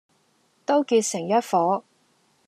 [0.65, 1.83] 都結成一夥，